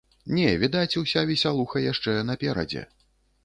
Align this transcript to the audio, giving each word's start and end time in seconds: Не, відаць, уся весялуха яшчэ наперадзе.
Не, 0.37 0.47
відаць, 0.63 0.97
уся 1.03 1.23
весялуха 1.33 1.87
яшчэ 1.91 2.19
наперадзе. 2.33 2.87